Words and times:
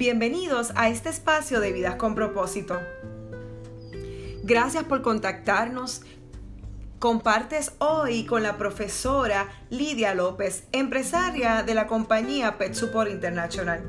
Bienvenidos 0.00 0.72
a 0.76 0.88
este 0.88 1.10
espacio 1.10 1.60
de 1.60 1.72
Vidas 1.72 1.96
con 1.96 2.14
propósito. 2.14 2.80
Gracias 4.42 4.84
por 4.84 5.02
contactarnos. 5.02 6.00
Compartes 6.98 7.72
hoy 7.80 8.24
con 8.24 8.42
la 8.42 8.56
profesora 8.56 9.50
Lidia 9.68 10.14
López, 10.14 10.64
empresaria 10.72 11.62
de 11.64 11.74
la 11.74 11.86
compañía 11.86 12.56
Pet 12.56 12.72
Support 12.72 13.10
International. 13.10 13.82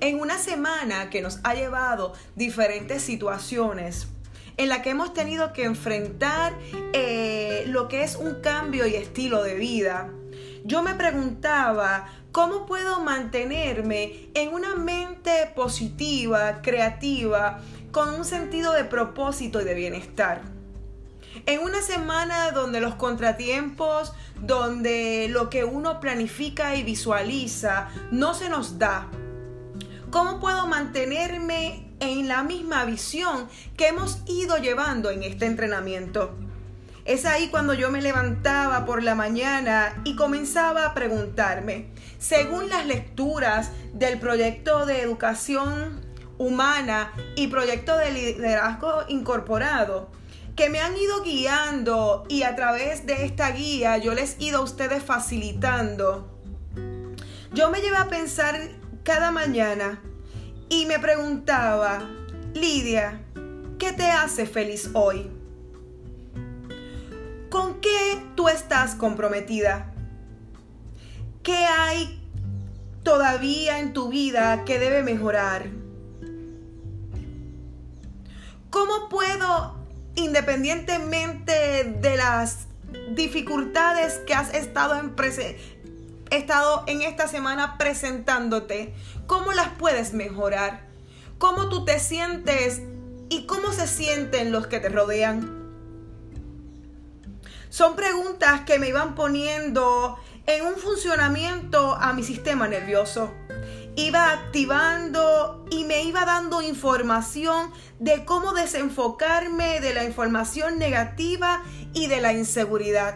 En 0.00 0.18
una 0.18 0.36
semana 0.36 1.10
que 1.10 1.22
nos 1.22 1.38
ha 1.44 1.54
llevado 1.54 2.12
diferentes 2.34 3.00
situaciones 3.00 4.08
en 4.56 4.68
la 4.68 4.82
que 4.82 4.90
hemos 4.90 5.14
tenido 5.14 5.52
que 5.52 5.62
enfrentar 5.62 6.54
eh, 6.92 7.66
lo 7.68 7.86
que 7.86 8.02
es 8.02 8.16
un 8.16 8.40
cambio 8.40 8.84
y 8.84 8.96
estilo 8.96 9.44
de 9.44 9.54
vida, 9.54 10.10
yo 10.64 10.82
me 10.82 10.94
preguntaba 10.94 12.08
cómo 12.32 12.66
puedo 12.66 13.00
mantenerme 13.00 14.28
en 14.34 14.52
una 14.52 14.76
mente 14.76 15.52
positiva, 15.54 16.62
creativa, 16.62 17.60
con 17.92 18.14
un 18.14 18.24
sentido 18.24 18.72
de 18.72 18.84
propósito 18.84 19.60
y 19.60 19.64
de 19.64 19.74
bienestar. 19.74 20.42
En 21.46 21.60
una 21.60 21.80
semana 21.80 22.50
donde 22.50 22.80
los 22.80 22.94
contratiempos, 22.96 24.12
donde 24.40 25.28
lo 25.30 25.48
que 25.48 25.64
uno 25.64 26.00
planifica 26.00 26.76
y 26.76 26.82
visualiza 26.82 27.88
no 28.10 28.34
se 28.34 28.48
nos 28.48 28.78
da, 28.78 29.08
¿cómo 30.10 30.40
puedo 30.40 30.66
mantenerme 30.66 31.92
en 32.00 32.28
la 32.28 32.42
misma 32.42 32.84
visión 32.84 33.48
que 33.76 33.88
hemos 33.88 34.22
ido 34.26 34.58
llevando 34.58 35.10
en 35.10 35.22
este 35.22 35.46
entrenamiento? 35.46 36.36
Es 37.04 37.24
ahí 37.24 37.48
cuando 37.48 37.74
yo 37.74 37.90
me 37.90 38.02
levantaba 38.02 38.84
por 38.84 39.02
la 39.02 39.14
mañana 39.14 40.00
y 40.04 40.16
comenzaba 40.16 40.86
a 40.86 40.94
preguntarme, 40.94 41.90
según 42.18 42.68
las 42.68 42.86
lecturas 42.86 43.70
del 43.94 44.18
proyecto 44.18 44.84
de 44.86 45.00
educación 45.00 46.00
humana 46.38 47.12
y 47.36 47.48
proyecto 47.48 47.96
de 47.96 48.10
liderazgo 48.12 49.04
incorporado, 49.08 50.10
que 50.56 50.68
me 50.68 50.80
han 50.80 50.96
ido 50.96 51.22
guiando 51.22 52.24
y 52.28 52.42
a 52.42 52.54
través 52.54 53.06
de 53.06 53.24
esta 53.24 53.50
guía 53.50 53.96
yo 53.98 54.14
les 54.14 54.36
he 54.38 54.44
ido 54.44 54.58
a 54.58 54.62
ustedes 54.62 55.02
facilitando. 55.02 56.38
Yo 57.52 57.70
me 57.70 57.80
llevé 57.80 57.96
a 57.96 58.08
pensar 58.08 58.60
cada 59.02 59.30
mañana 59.30 60.02
y 60.68 60.86
me 60.86 60.98
preguntaba, 60.98 62.08
Lidia, 62.54 63.22
¿qué 63.78 63.92
te 63.92 64.10
hace 64.10 64.46
feliz 64.46 64.90
hoy? 64.92 65.39
¿Con 67.50 67.80
qué 67.80 68.22
tú 68.36 68.48
estás 68.48 68.94
comprometida? 68.94 69.92
¿Qué 71.42 71.56
hay 71.56 72.22
todavía 73.02 73.80
en 73.80 73.92
tu 73.92 74.08
vida 74.08 74.64
que 74.64 74.78
debe 74.78 75.02
mejorar? 75.02 75.66
¿Cómo 78.70 79.08
puedo, 79.08 79.74
independientemente 80.14 81.96
de 82.00 82.16
las 82.16 82.68
dificultades 83.16 84.20
que 84.28 84.34
has 84.34 84.54
estado 84.54 84.94
en, 84.94 85.12
estado 86.30 86.84
en 86.86 87.02
esta 87.02 87.26
semana 87.26 87.78
presentándote, 87.78 88.94
cómo 89.26 89.50
las 89.50 89.70
puedes 89.70 90.14
mejorar? 90.14 90.86
¿Cómo 91.38 91.68
tú 91.68 91.84
te 91.84 91.98
sientes 91.98 92.80
y 93.28 93.46
cómo 93.46 93.72
se 93.72 93.88
sienten 93.88 94.52
los 94.52 94.68
que 94.68 94.78
te 94.78 94.88
rodean? 94.88 95.59
Son 97.70 97.94
preguntas 97.94 98.62
que 98.62 98.80
me 98.80 98.88
iban 98.88 99.14
poniendo 99.14 100.18
en 100.46 100.66
un 100.66 100.74
funcionamiento 100.74 101.94
a 101.94 102.12
mi 102.12 102.24
sistema 102.24 102.66
nervioso. 102.66 103.32
Iba 103.94 104.32
activando 104.32 105.64
y 105.70 105.84
me 105.84 106.02
iba 106.02 106.24
dando 106.24 106.62
información 106.62 107.70
de 108.00 108.24
cómo 108.24 108.54
desenfocarme 108.54 109.80
de 109.80 109.94
la 109.94 110.02
información 110.02 110.78
negativa 110.80 111.62
y 111.94 112.08
de 112.08 112.20
la 112.20 112.32
inseguridad. 112.32 113.14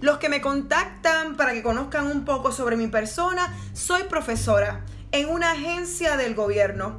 Los 0.00 0.18
que 0.18 0.28
me 0.28 0.40
contactan 0.40 1.36
para 1.36 1.52
que 1.52 1.62
conozcan 1.62 2.08
un 2.08 2.24
poco 2.24 2.50
sobre 2.50 2.76
mi 2.76 2.88
persona, 2.88 3.54
soy 3.74 4.04
profesora 4.04 4.84
en 5.12 5.28
una 5.28 5.52
agencia 5.52 6.16
del 6.16 6.34
gobierno 6.34 6.98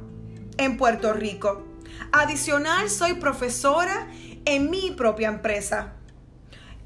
en 0.56 0.78
Puerto 0.78 1.12
Rico. 1.12 1.66
Adicional, 2.10 2.88
soy 2.90 3.14
profesora 3.14 4.08
en 4.44 4.70
mi 4.70 4.90
propia 4.90 5.28
empresa. 5.28 5.92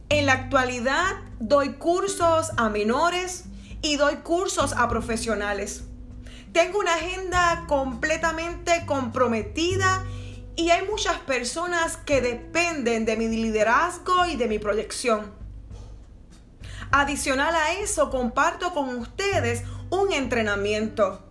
En 0.09 0.27
la 0.27 0.35
actualidad 0.35 1.17
doy 1.41 1.75
cursos 1.75 2.53
a 2.57 2.69
menores 2.69 3.45
y 3.83 3.97
doy 3.97 4.17
cursos 4.17 4.73
a 4.73 4.89
profesionales. 4.89 5.85
Tengo 6.53 6.79
una 6.79 6.95
agenda 6.95 7.65
completamente 7.69 8.87
comprometida 8.87 10.05
y 10.55 10.71
hay 10.71 10.87
muchas 10.87 11.19
personas 11.19 11.97
que 11.99 12.21
dependen 12.21 13.05
de 13.05 13.17
mi 13.17 13.29
liderazgo 13.29 14.27
y 14.27 14.37
de 14.37 14.49
mi 14.49 14.59
proyección. 14.59 15.35
Adicional 16.93 17.55
a 17.55 17.73
eso, 17.73 18.11
comparto 18.11 18.73
con 18.73 18.89
ustedes 18.97 19.65
un 19.91 20.13
entrenamiento 20.13 21.26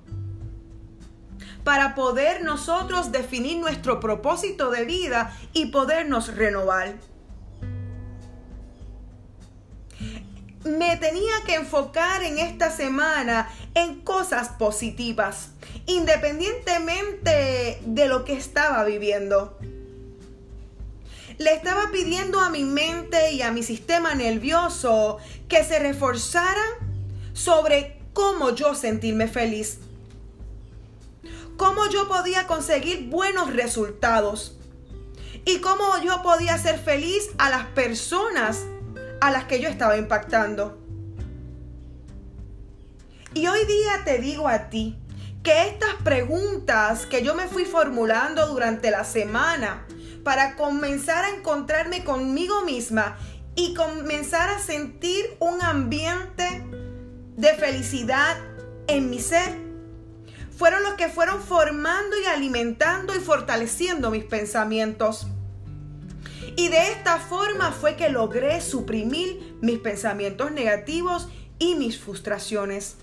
para 1.66 1.96
poder 1.96 2.44
nosotros 2.44 3.12
definir 3.12 3.58
nuestro 3.58 4.00
propósito 4.00 4.70
de 4.70 4.86
vida 4.86 5.36
y 5.52 5.66
podernos 5.66 6.34
renovar. 6.36 6.94
Me 10.64 10.96
tenía 10.98 11.34
que 11.48 11.56
enfocar 11.56 12.24
en 12.24 12.38
esta 12.38 12.70
semana 12.70 13.50
en 13.74 14.02
cosas 14.02 14.50
positivas, 14.50 15.50
independientemente 15.88 17.80
de 17.84 18.08
lo 18.08 18.26
que 18.26 18.34
estaba 18.34 18.84
viviendo. 18.84 19.58
Le 21.40 21.52
estaba 21.52 21.90
pidiendo 21.92 22.42
a 22.42 22.52
mi 22.52 22.64
mente 22.64 23.34
y 23.34 23.42
a 23.42 23.52
mi 23.52 23.64
sistema 23.64 24.14
nervioso 24.14 25.18
que 25.50 25.64
se 25.64 25.80
reforzaran 25.80 26.70
sobre 27.34 27.98
cómo 28.14 28.52
yo 28.52 28.76
sentirme 28.76 29.28
feliz 29.28 29.80
cómo 31.58 31.88
yo 31.90 32.08
podía 32.08 32.48
conseguir 32.48 33.10
buenos 33.10 33.54
resultados 33.54 34.58
y 35.46 35.60
cómo 35.60 35.84
yo 36.04 36.22
podía 36.22 36.56
hacer 36.56 36.80
feliz 36.80 37.30
a 37.38 37.50
las 37.50 37.66
personas 37.68 38.66
a 39.22 39.32
las 39.32 39.46
que 39.46 39.62
yo 39.62 39.70
estaba 39.70 39.98
impactando. 39.98 40.78
Y 43.34 43.48
hoy 43.48 43.66
día 43.66 44.04
te 44.06 44.20
digo 44.20 44.48
a 44.48 44.70
ti 44.70 44.98
que 45.44 45.68
estas 45.68 45.94
preguntas 46.04 47.06
que 47.06 47.24
yo 47.24 47.36
me 47.36 47.48
fui 47.48 47.66
formulando 47.66 48.48
durante 48.48 48.92
la 48.92 49.04
semana 49.04 49.86
para 50.24 50.56
comenzar 50.56 51.26
a 51.26 51.30
encontrarme 51.30 52.04
conmigo 52.04 52.62
misma 52.64 53.18
y 53.56 53.74
comenzar 53.74 54.50
a 54.50 54.60
sentir 54.60 55.36
un 55.40 55.62
ambiente 55.62 56.66
de 57.38 57.54
felicidad 57.54 58.38
en 58.88 59.10
mi 59.10 59.20
ser, 59.20 59.65
fueron 60.58 60.84
los 60.84 60.94
que 60.94 61.10
fueron 61.10 61.42
formando 61.42 62.18
y 62.20 62.26
alimentando 62.26 63.16
y 63.16 63.20
fortaleciendo 63.20 64.10
mis 64.10 64.24
pensamientos. 64.24 65.28
Y 66.56 66.70
de 66.70 66.92
esta 66.92 67.18
forma 67.20 67.72
fue 67.72 67.98
que 67.98 68.10
logré 68.10 68.62
suprimir 68.62 69.58
mis 69.62 69.80
pensamientos 69.80 70.52
negativos 70.52 71.28
y 71.60 71.76
mis 71.76 72.00
frustraciones. 72.00 72.98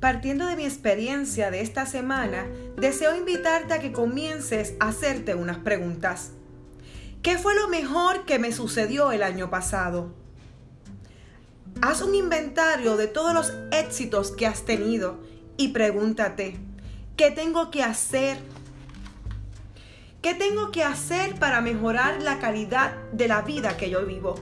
Partiendo 0.00 0.46
de 0.46 0.56
mi 0.56 0.64
experiencia 0.64 1.50
de 1.50 1.60
esta 1.60 1.84
semana, 1.84 2.46
deseo 2.80 3.16
invitarte 3.16 3.74
a 3.74 3.80
que 3.80 3.92
comiences 3.92 4.74
a 4.80 4.88
hacerte 4.88 5.34
unas 5.34 5.58
preguntas. 5.58 6.32
¿Qué 7.22 7.38
fue 7.38 7.54
lo 7.54 7.68
mejor 7.68 8.24
que 8.24 8.38
me 8.38 8.52
sucedió 8.52 9.12
el 9.12 9.22
año 9.22 9.50
pasado? 9.50 10.14
Haz 11.80 12.02
un 12.02 12.14
inventario 12.14 12.96
de 12.96 13.06
todos 13.06 13.34
los 13.34 13.52
éxitos 13.72 14.32
que 14.32 14.46
has 14.46 14.64
tenido 14.64 15.20
y 15.56 15.68
pregúntate, 15.68 16.56
¿qué 17.16 17.30
tengo 17.30 17.70
que 17.70 17.82
hacer? 17.82 18.38
¿Qué 20.22 20.34
tengo 20.34 20.72
que 20.72 20.82
hacer 20.82 21.36
para 21.36 21.60
mejorar 21.60 22.22
la 22.22 22.38
calidad 22.38 22.96
de 23.12 23.28
la 23.28 23.42
vida 23.42 23.76
que 23.76 23.90
yo 23.90 24.04
vivo? 24.04 24.34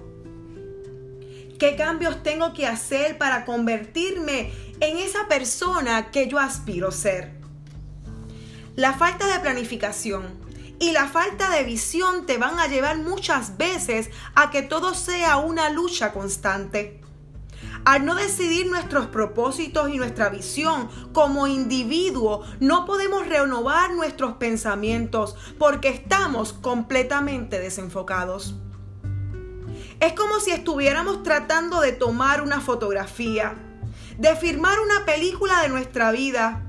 ¿Qué 1.58 1.74
cambios 1.76 2.22
tengo 2.22 2.52
que 2.52 2.66
hacer 2.66 3.16
para 3.18 3.46
convertirme 3.46 4.52
en 4.80 4.98
esa 4.98 5.26
persona 5.28 6.10
que 6.10 6.28
yo 6.28 6.38
aspiro 6.38 6.90
ser. 6.90 7.35
La 8.76 8.92
falta 8.92 9.26
de 9.26 9.40
planificación 9.40 10.34
y 10.78 10.92
la 10.92 11.08
falta 11.08 11.48
de 11.48 11.64
visión 11.64 12.26
te 12.26 12.36
van 12.36 12.58
a 12.58 12.66
llevar 12.66 12.98
muchas 12.98 13.56
veces 13.56 14.10
a 14.34 14.50
que 14.50 14.60
todo 14.60 14.92
sea 14.92 15.38
una 15.38 15.70
lucha 15.70 16.12
constante. 16.12 17.00
Al 17.86 18.04
no 18.04 18.14
decidir 18.14 18.66
nuestros 18.66 19.06
propósitos 19.06 19.88
y 19.88 19.96
nuestra 19.96 20.28
visión 20.28 20.90
como 21.14 21.46
individuo, 21.46 22.44
no 22.60 22.84
podemos 22.84 23.26
renovar 23.26 23.94
nuestros 23.94 24.34
pensamientos 24.34 25.36
porque 25.58 25.88
estamos 25.88 26.52
completamente 26.52 27.58
desenfocados. 27.58 28.56
Es 30.00 30.12
como 30.12 30.38
si 30.38 30.50
estuviéramos 30.50 31.22
tratando 31.22 31.80
de 31.80 31.92
tomar 31.92 32.42
una 32.42 32.60
fotografía, 32.60 33.54
de 34.18 34.36
firmar 34.36 34.78
una 34.80 35.06
película 35.06 35.62
de 35.62 35.70
nuestra 35.70 36.10
vida, 36.10 36.65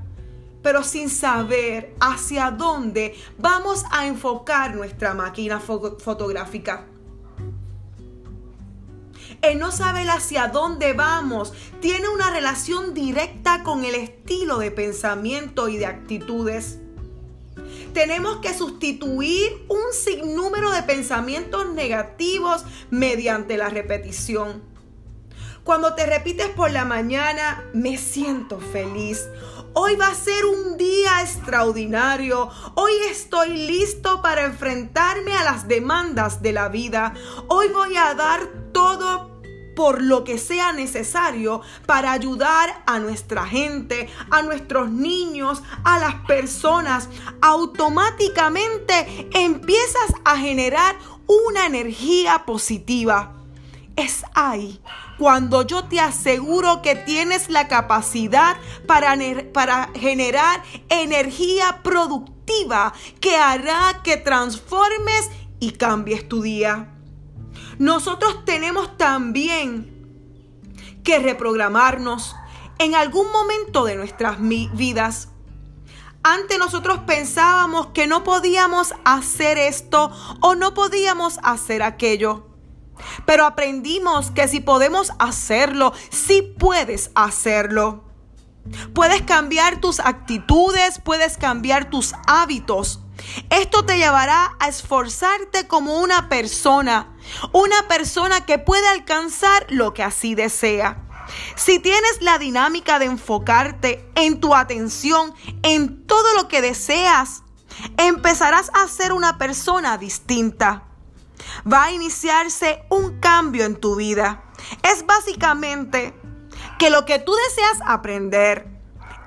pero 0.62 0.82
sin 0.82 1.08
saber 1.10 1.94
hacia 2.00 2.50
dónde 2.50 3.16
vamos 3.38 3.84
a 3.90 4.06
enfocar 4.06 4.74
nuestra 4.74 5.14
máquina 5.14 5.60
fotográfica. 5.60 6.86
Él 9.40 9.58
no 9.58 9.70
sabe 9.70 10.02
hacia 10.10 10.48
dónde 10.48 10.94
vamos. 10.94 11.52
Tiene 11.80 12.08
una 12.08 12.30
relación 12.30 12.92
directa 12.92 13.62
con 13.62 13.84
el 13.84 13.94
estilo 13.94 14.58
de 14.58 14.70
pensamiento 14.70 15.68
y 15.68 15.78
de 15.78 15.86
actitudes. 15.86 16.78
Tenemos 17.92 18.38
que 18.38 18.54
sustituir 18.54 19.64
un 19.68 19.92
sinnúmero 19.92 20.70
de 20.70 20.82
pensamientos 20.82 21.68
negativos 21.72 22.64
mediante 22.90 23.56
la 23.56 23.68
repetición. 23.68 24.62
Cuando 25.64 25.94
te 25.94 26.06
repites 26.06 26.48
por 26.48 26.70
la 26.70 26.84
mañana, 26.84 27.64
me 27.74 27.98
siento 27.98 28.58
feliz. 28.58 29.28
Hoy 29.80 29.94
va 29.94 30.08
a 30.08 30.14
ser 30.16 30.44
un 30.44 30.76
día 30.76 31.22
extraordinario. 31.22 32.50
Hoy 32.74 32.90
estoy 33.08 33.56
listo 33.56 34.20
para 34.20 34.44
enfrentarme 34.44 35.32
a 35.34 35.44
las 35.44 35.68
demandas 35.68 36.42
de 36.42 36.52
la 36.52 36.68
vida. 36.68 37.14
Hoy 37.46 37.68
voy 37.68 37.94
a 37.94 38.12
dar 38.14 38.40
todo 38.72 39.40
por 39.76 40.02
lo 40.02 40.24
que 40.24 40.36
sea 40.36 40.72
necesario 40.72 41.60
para 41.86 42.10
ayudar 42.10 42.82
a 42.86 42.98
nuestra 42.98 43.46
gente, 43.46 44.10
a 44.32 44.42
nuestros 44.42 44.90
niños, 44.90 45.62
a 45.84 46.00
las 46.00 46.16
personas. 46.26 47.08
Automáticamente 47.40 49.28
empiezas 49.32 50.12
a 50.24 50.38
generar 50.38 50.96
una 51.28 51.66
energía 51.66 52.44
positiva. 52.44 53.32
Es 53.94 54.24
ahí 54.34 54.80
cuando 55.18 55.62
yo 55.62 55.84
te 55.84 56.00
aseguro 56.00 56.80
que 56.80 56.94
tienes 56.94 57.50
la 57.50 57.68
capacidad 57.68 58.56
para, 58.86 59.16
para 59.52 59.90
generar 59.94 60.62
energía 60.88 61.80
productiva 61.82 62.92
que 63.20 63.36
hará 63.36 64.00
que 64.02 64.16
transformes 64.16 65.30
y 65.60 65.72
cambies 65.72 66.28
tu 66.28 66.42
día. 66.42 66.94
Nosotros 67.78 68.44
tenemos 68.44 68.96
también 68.96 69.98
que 71.04 71.18
reprogramarnos 71.18 72.36
en 72.78 72.94
algún 72.94 73.30
momento 73.32 73.84
de 73.84 73.96
nuestras 73.96 74.38
vidas. 74.40 75.28
Antes 76.22 76.58
nosotros 76.58 77.00
pensábamos 77.06 77.88
que 77.88 78.06
no 78.06 78.24
podíamos 78.24 78.94
hacer 79.04 79.58
esto 79.58 80.10
o 80.40 80.54
no 80.54 80.74
podíamos 80.74 81.38
hacer 81.42 81.82
aquello. 81.82 82.46
Pero 83.24 83.46
aprendimos 83.46 84.30
que 84.30 84.48
si 84.48 84.60
podemos 84.60 85.12
hacerlo, 85.18 85.92
sí 86.10 86.42
puedes 86.42 87.10
hacerlo. 87.14 88.04
Puedes 88.94 89.22
cambiar 89.22 89.80
tus 89.80 90.00
actitudes, 90.00 91.00
puedes 91.02 91.36
cambiar 91.38 91.90
tus 91.90 92.14
hábitos. 92.26 93.00
Esto 93.50 93.84
te 93.84 93.96
llevará 93.96 94.56
a 94.60 94.68
esforzarte 94.68 95.66
como 95.66 96.00
una 96.00 96.28
persona, 96.28 97.16
una 97.52 97.88
persona 97.88 98.46
que 98.46 98.58
puede 98.58 98.86
alcanzar 98.88 99.66
lo 99.70 99.94
que 99.94 100.02
así 100.02 100.34
desea. 100.34 101.04
Si 101.56 101.78
tienes 101.78 102.22
la 102.22 102.38
dinámica 102.38 102.98
de 102.98 103.06
enfocarte 103.06 104.08
en 104.14 104.40
tu 104.40 104.54
atención, 104.54 105.34
en 105.62 106.06
todo 106.06 106.34
lo 106.34 106.48
que 106.48 106.62
deseas, 106.62 107.42
empezarás 107.96 108.70
a 108.72 108.88
ser 108.88 109.12
una 109.12 109.36
persona 109.36 109.98
distinta 109.98 110.87
va 111.70 111.84
a 111.84 111.92
iniciarse 111.92 112.82
un 112.90 113.18
cambio 113.20 113.64
en 113.64 113.76
tu 113.76 113.96
vida. 113.96 114.42
Es 114.82 115.06
básicamente 115.06 116.14
que 116.78 116.90
lo 116.90 117.04
que 117.04 117.18
tú 117.18 117.32
deseas 117.34 117.78
aprender, 117.86 118.78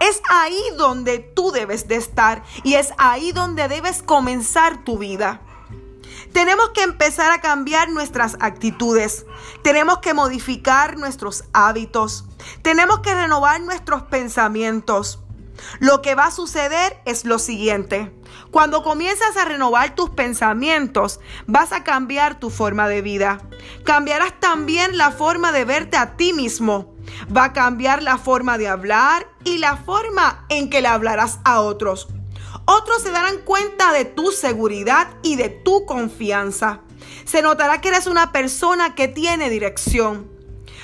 es 0.01 0.19
ahí 0.29 0.61
donde 0.77 1.19
tú 1.19 1.51
debes 1.51 1.87
de 1.87 1.95
estar 1.95 2.43
y 2.63 2.73
es 2.73 2.91
ahí 2.97 3.31
donde 3.31 3.67
debes 3.67 4.01
comenzar 4.01 4.83
tu 4.83 4.97
vida. 4.97 5.41
Tenemos 6.33 6.69
que 6.69 6.81
empezar 6.81 7.31
a 7.31 7.41
cambiar 7.41 7.89
nuestras 7.89 8.37
actitudes. 8.39 9.25
Tenemos 9.63 9.99
que 9.99 10.13
modificar 10.13 10.97
nuestros 10.97 11.43
hábitos. 11.53 12.25
Tenemos 12.63 13.01
que 13.01 13.13
renovar 13.13 13.61
nuestros 13.61 14.03
pensamientos. 14.03 15.19
Lo 15.79 16.01
que 16.01 16.15
va 16.15 16.27
a 16.27 16.31
suceder 16.31 16.99
es 17.05 17.25
lo 17.25 17.37
siguiente. 17.37 18.11
Cuando 18.51 18.83
comienzas 18.83 19.37
a 19.37 19.45
renovar 19.45 19.95
tus 19.95 20.09
pensamientos, 20.09 21.19
vas 21.47 21.71
a 21.71 21.83
cambiar 21.83 22.39
tu 22.39 22.49
forma 22.49 22.87
de 22.87 23.01
vida. 23.01 23.41
Cambiarás 23.83 24.39
también 24.39 24.97
la 24.97 25.11
forma 25.11 25.51
de 25.51 25.65
verte 25.65 25.97
a 25.97 26.17
ti 26.17 26.33
mismo. 26.33 26.93
Va 27.35 27.45
a 27.45 27.53
cambiar 27.53 28.03
la 28.03 28.17
forma 28.17 28.57
de 28.57 28.67
hablar 28.67 29.27
y 29.43 29.57
la 29.57 29.77
forma 29.77 30.45
en 30.49 30.69
que 30.69 30.81
le 30.81 30.87
hablarás 30.87 31.39
a 31.43 31.61
otros. 31.61 32.07
Otros 32.65 33.01
se 33.01 33.11
darán 33.11 33.39
cuenta 33.39 33.91
de 33.91 34.05
tu 34.05 34.31
seguridad 34.31 35.07
y 35.23 35.35
de 35.35 35.49
tu 35.49 35.85
confianza. 35.85 36.81
Se 37.25 37.41
notará 37.41 37.81
que 37.81 37.89
eres 37.89 38.07
una 38.07 38.31
persona 38.31 38.95
que 38.95 39.07
tiene 39.07 39.49
dirección. 39.49 40.29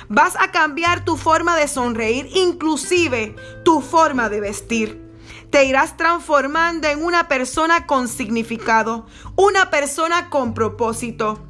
Vas 0.09 0.35
a 0.39 0.51
cambiar 0.51 1.03
tu 1.03 1.17
forma 1.17 1.57
de 1.57 1.67
sonreír, 1.67 2.29
inclusive 2.33 3.35
tu 3.63 3.81
forma 3.81 4.29
de 4.29 4.39
vestir. 4.39 5.06
Te 5.49 5.63
irás 5.63 5.95
transformando 5.95 6.87
en 6.87 7.03
una 7.03 7.27
persona 7.27 7.85
con 7.85 8.07
significado, 8.07 9.07
una 9.35 9.69
persona 9.69 10.29
con 10.29 10.53
propósito. 10.53 11.43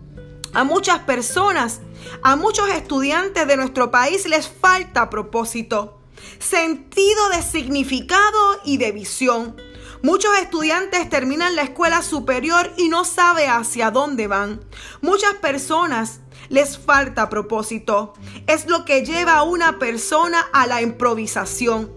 A 0.53 0.63
muchas 0.63 0.99
personas, 0.99 1.81
a 2.21 2.35
muchos 2.35 2.69
estudiantes 2.69 3.47
de 3.47 3.57
nuestro 3.57 3.89
país 3.91 4.27
les 4.27 4.47
falta 4.47 5.09
propósito, 5.09 5.99
sentido 6.39 7.29
de 7.29 7.41
significado 7.41 8.61
y 8.63 8.77
de 8.77 8.91
visión. 8.91 9.55
Muchos 10.03 10.37
estudiantes 10.37 11.09
terminan 11.09 11.55
la 11.55 11.63
escuela 11.63 12.03
superior 12.03 12.71
y 12.77 12.89
no 12.89 13.03
saben 13.03 13.49
hacia 13.49 13.89
dónde 13.89 14.27
van. 14.27 14.61
Muchas 15.01 15.33
personas 15.35 16.19
les 16.49 16.77
falta 16.77 17.29
propósito. 17.29 18.13
Es 18.45 18.67
lo 18.67 18.85
que 18.85 19.03
lleva 19.03 19.37
a 19.37 19.43
una 19.43 19.79
persona 19.79 20.39
a 20.53 20.67
la 20.67 20.83
improvisación. 20.83 21.91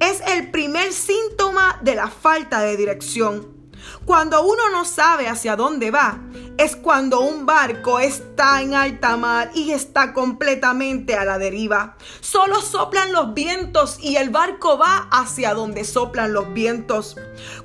Es 0.00 0.22
el 0.26 0.50
primer 0.50 0.92
síntoma 0.92 1.78
de 1.82 1.94
la 1.94 2.08
falta 2.08 2.60
de 2.60 2.76
dirección. 2.76 3.54
Cuando 4.04 4.42
uno 4.44 4.70
no 4.70 4.84
sabe 4.84 5.28
hacia 5.28 5.56
dónde 5.56 5.90
va, 5.90 6.20
es 6.56 6.76
cuando 6.76 7.20
un 7.20 7.46
barco 7.46 7.98
está 7.98 8.62
en 8.62 8.74
alta 8.74 9.16
mar 9.16 9.50
y 9.54 9.72
está 9.72 10.12
completamente 10.12 11.16
a 11.16 11.24
la 11.24 11.38
deriva. 11.38 11.96
Solo 12.20 12.60
soplan 12.60 13.12
los 13.12 13.34
vientos 13.34 13.98
y 14.00 14.16
el 14.16 14.30
barco 14.30 14.78
va 14.78 15.08
hacia 15.10 15.54
donde 15.54 15.84
soplan 15.84 16.32
los 16.32 16.52
vientos. 16.52 17.16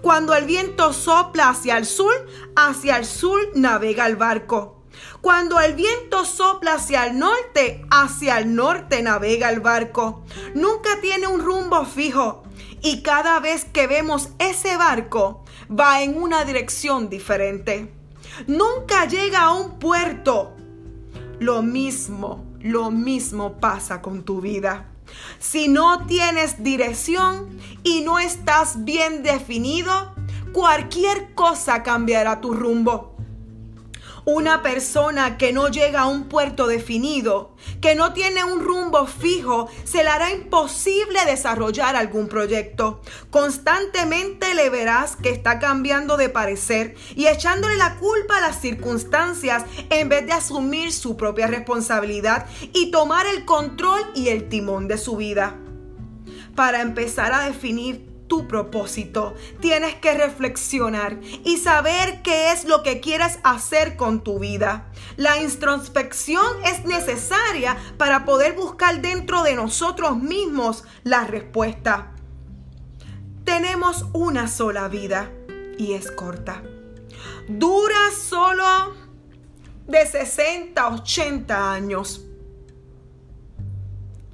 Cuando 0.01 0.33
el 0.33 0.45
viento 0.45 0.93
sopla 0.93 1.49
hacia 1.49 1.77
el 1.77 1.85
sur, 1.85 2.13
hacia 2.55 2.97
el 2.97 3.05
sur 3.05 3.39
navega 3.55 4.07
el 4.07 4.15
barco. 4.15 4.78
Cuando 5.21 5.59
el 5.59 5.73
viento 5.73 6.23
sopla 6.23 6.75
hacia 6.75 7.05
el 7.05 7.19
norte, 7.19 7.85
hacia 7.91 8.39
el 8.39 8.55
norte 8.55 9.01
navega 9.01 9.49
el 9.49 9.59
barco. 9.59 10.23
Nunca 10.55 11.01
tiene 11.01 11.27
un 11.27 11.41
rumbo 11.41 11.85
fijo. 11.85 12.43
Y 12.81 13.01
cada 13.01 13.39
vez 13.39 13.65
que 13.65 13.87
vemos 13.87 14.29
ese 14.39 14.77
barco, 14.77 15.43
va 15.69 16.01
en 16.01 16.21
una 16.21 16.45
dirección 16.45 17.09
diferente. 17.09 17.91
Nunca 18.47 19.05
llega 19.05 19.41
a 19.41 19.53
un 19.53 19.77
puerto. 19.77 20.55
Lo 21.39 21.61
mismo, 21.61 22.45
lo 22.61 22.89
mismo 22.89 23.59
pasa 23.59 24.01
con 24.01 24.23
tu 24.23 24.39
vida. 24.39 24.87
Si 25.39 25.67
no 25.67 26.05
tienes 26.05 26.63
dirección 26.63 27.59
y 27.83 28.01
no 28.01 28.19
estás 28.19 28.85
bien 28.85 29.23
definido, 29.23 30.13
cualquier 30.53 31.33
cosa 31.33 31.83
cambiará 31.83 32.39
tu 32.39 32.53
rumbo. 32.53 33.18
Una 34.25 34.61
persona 34.61 35.37
que 35.37 35.53
no 35.53 35.69
llega 35.69 36.01
a 36.01 36.07
un 36.07 36.25
puerto 36.25 36.67
definido, 36.67 37.55
que 37.81 37.95
no 37.95 38.13
tiene 38.13 38.43
un 38.43 38.59
rumbo 38.59 39.05
fijo, 39.05 39.69
se 39.83 40.03
le 40.03 40.09
hará 40.09 40.31
imposible 40.31 41.19
desarrollar 41.25 41.95
algún 41.95 42.27
proyecto. 42.27 43.01
Constantemente 43.29 44.53
le 44.53 44.69
verás 44.69 45.15
que 45.15 45.29
está 45.29 45.59
cambiando 45.59 46.17
de 46.17 46.29
parecer 46.29 46.95
y 47.15 47.27
echándole 47.27 47.75
la 47.77 47.95
culpa 47.95 48.37
a 48.37 48.41
las 48.41 48.59
circunstancias 48.59 49.63
en 49.89 50.09
vez 50.09 50.25
de 50.25 50.33
asumir 50.33 50.91
su 50.91 51.17
propia 51.17 51.47
responsabilidad 51.47 52.45
y 52.73 52.91
tomar 52.91 53.25
el 53.27 53.45
control 53.45 54.01
y 54.15 54.29
el 54.29 54.49
timón 54.49 54.87
de 54.87 54.97
su 54.97 55.15
vida. 55.15 55.57
Para 56.55 56.81
empezar 56.81 57.31
a 57.31 57.45
definir 57.45 58.08
tu 58.29 58.47
propósito. 58.47 59.35
Tienes 59.59 59.95
que 59.95 60.13
reflexionar 60.13 61.19
y 61.43 61.57
saber 61.57 62.21
qué 62.21 62.53
es 62.53 62.63
lo 62.63 62.81
que 62.83 63.01
quieres 63.01 63.39
hacer 63.43 63.97
con 63.97 64.23
tu 64.23 64.39
vida. 64.39 64.89
La 65.17 65.41
introspección 65.41 66.45
es 66.63 66.85
necesaria 66.85 67.75
para 67.97 68.23
poder 68.23 68.53
buscar 68.53 69.01
dentro 69.01 69.43
de 69.43 69.55
nosotros 69.55 70.17
mismos 70.17 70.85
la 71.03 71.25
respuesta. 71.25 72.13
Tenemos 73.43 74.05
una 74.13 74.47
sola 74.47 74.87
vida 74.87 75.29
y 75.77 75.93
es 75.93 76.09
corta. 76.11 76.61
Dura 77.49 78.11
solo 78.15 78.93
de 79.87 80.05
60 80.05 80.81
a 80.81 80.93
80 80.93 81.73
años. 81.73 82.28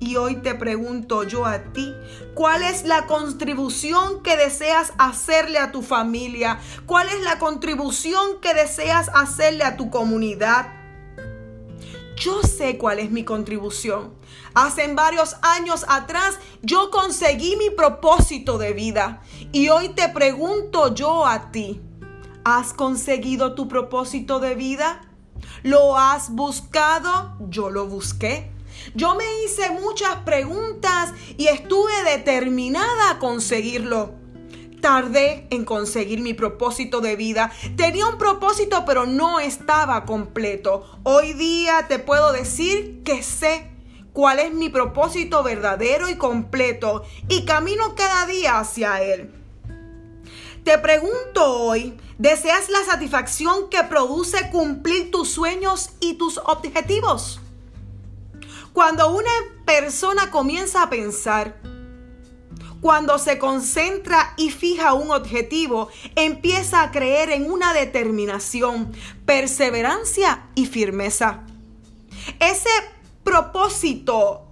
Y 0.06 0.18
hoy 0.18 0.36
te 0.36 0.54
pregunto 0.54 1.24
yo 1.24 1.48
a 1.48 1.74
ti, 1.74 1.92
¿cuál 2.36 2.62
es 2.62 2.86
la 2.86 3.08
contribución 3.08 4.22
que 4.22 4.38
deseas 4.38 4.94
hacerle 5.00 5.58
a 5.58 5.72
tu 5.72 5.82
familia? 5.82 6.60
¿Cuál 6.86 7.08
es 7.10 7.22
la 7.22 7.40
contribución 7.40 8.40
que 8.40 8.54
deseas 8.54 9.10
hacerle 9.16 9.64
a 9.64 9.78
tu 9.78 9.90
comunidad? 9.90 10.68
Yo 12.18 12.44
sé 12.44 12.78
cuál 12.78 13.00
es 13.00 13.10
mi 13.10 13.24
contribución. 13.24 14.14
Hace 14.54 14.94
varios 14.94 15.38
años 15.42 15.84
atrás 15.90 16.38
yo 16.62 16.92
conseguí 16.92 17.56
mi 17.56 17.72
propósito 17.72 18.60
de 18.60 18.74
vida. 18.74 19.24
Y 19.52 19.70
hoy 19.70 19.90
te 19.90 20.08
pregunto 20.10 20.94
yo 20.94 21.26
a 21.26 21.50
ti, 21.50 21.82
¿has 22.44 22.74
conseguido 22.74 23.56
tu 23.56 23.68
propósito 23.68 24.40
de 24.40 24.54
vida? 24.54 25.02
¿Lo 25.64 25.98
has 25.98 26.30
buscado? 26.30 27.36
Yo 27.50 27.72
lo 27.72 27.88
busqué. 27.88 28.55
Yo 28.94 29.16
me 29.16 29.26
hice 29.44 29.72
muchas 29.72 30.18
preguntas 30.18 31.14
y 31.38 31.48
estuve 31.48 31.92
determinada 32.06 33.12
a 33.12 33.20
conseguirlo. 33.20 34.14
Tardé 34.82 35.48
en 35.50 35.66
conseguir 35.66 36.20
mi 36.20 36.34
propósito 36.34 37.02
de 37.02 37.16
vida. 37.16 37.52
Tenía 37.76 38.08
un 38.08 38.18
propósito 38.18 38.84
pero 38.86 39.06
no 39.08 39.40
estaba 39.40 40.06
completo. 40.06 40.86
Hoy 41.04 41.34
día 41.34 41.88
te 41.88 41.98
puedo 41.98 42.32
decir 42.32 43.02
que 43.04 43.24
sé 43.24 43.72
cuál 44.14 44.40
es 44.40 44.54
mi 44.54 44.70
propósito 44.70 45.42
verdadero 45.42 46.10
y 46.10 46.16
completo 46.16 47.04
y 47.28 47.46
camino 47.46 47.96
cada 47.96 48.28
día 48.28 48.60
hacia 48.60 49.02
él. 49.02 49.32
Te 50.64 50.80
pregunto 50.80 51.62
hoy, 51.62 51.96
¿deseas 52.18 52.70
la 52.70 52.84
satisfacción 52.84 53.70
que 53.70 53.84
produce 53.84 54.50
cumplir 54.52 55.12
tus 55.12 55.30
sueños 55.30 55.92
y 56.00 56.16
tus 56.16 56.40
objetivos? 56.40 57.40
Cuando 58.76 59.10
una 59.16 59.32
persona 59.66 60.30
comienza 60.30 60.84
a 60.84 60.90
pensar, 60.90 61.56
cuando 62.82 63.18
se 63.18 63.40
concentra 63.40 64.34
y 64.36 64.52
fija 64.52 64.94
un 64.94 65.12
objetivo, 65.12 65.88
empieza 66.18 66.84
a 66.84 66.92
creer 66.92 67.30
en 67.30 67.50
una 67.50 67.74
determinación, 67.74 68.94
perseverancia 69.26 70.50
y 70.56 70.66
firmeza. 70.66 71.44
Ese 72.42 72.70
propósito 73.24 74.46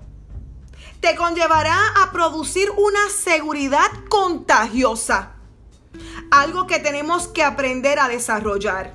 te 1.01 1.17
conllevará 1.17 1.77
a 2.01 2.13
producir 2.13 2.71
una 2.77 3.09
seguridad 3.09 3.91
contagiosa 4.07 5.35
algo 6.31 6.65
que 6.65 6.79
tenemos 6.79 7.27
que 7.27 7.43
aprender 7.43 7.99
a 7.99 8.07
desarrollar. 8.07 8.93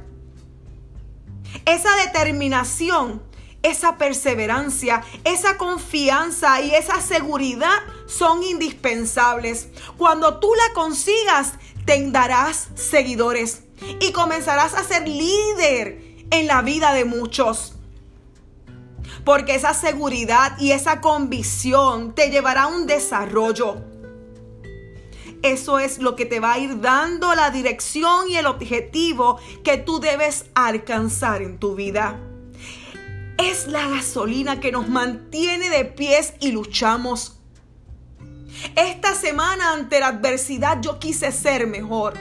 Esa 1.67 1.95
determinación, 1.97 3.28
esa 3.63 3.99
perseverancia, 3.99 5.03
esa 5.25 5.57
confianza 5.57 6.61
y 6.61 6.75
esa 6.75 7.01
seguridad 7.01 7.79
son 8.07 8.43
indispensables. 8.43 9.69
Cuando 9.97 10.39
tú 10.39 10.49
la 10.55 10.75
consigas, 10.75 11.55
tendrás 11.85 12.69
seguidores 12.75 13.63
y 14.01 14.13
comenzarás 14.13 14.75
a 14.75 14.85
ser 14.85 15.09
líder 15.09 16.27
en 16.31 16.47
la 16.47 16.63
vida 16.63 16.93
de 16.93 17.05
muchos. 17.05 17.75
Porque 19.25 19.55
esa 19.55 19.75
seguridad 19.75 20.59
y 20.59 20.73
esa 20.73 21.01
convicción 21.01 22.15
te 22.15 22.31
llevará 22.31 22.65
a 22.65 22.67
un 22.69 22.87
desarrollo 22.87 23.83
eso 25.43 25.79
es 25.79 25.99
lo 25.99 26.17
que 26.17 26.27
te 26.27 26.41
va 26.41 26.55
a 26.55 26.59
ir 26.59 26.81
dando 26.81 27.33
la 27.35 27.51
dirección 27.51 28.29
y 28.29 28.37
el 28.37 28.47
objetivo 28.47 29.39
que 29.63 29.77
tú 29.77 30.01
debes 30.01 30.47
alcanzar 30.55 31.43
en 31.43 31.59
tu 31.59 31.77
vida. 31.77 32.19
Es 33.39 33.69
la 33.69 33.87
gasolina 33.89 34.59
que 34.59 34.73
nos 34.73 34.89
mantiene 34.89 35.71
de 35.71 35.85
pies 35.85 36.35
y 36.41 36.51
luchamos. 36.51 37.39
Esta 38.75 39.15
semana 39.15 39.73
ante 39.73 40.01
la 40.01 40.09
adversidad 40.09 40.81
yo 40.81 40.99
quise 40.99 41.31
ser 41.31 41.69
mejor. 41.69 42.15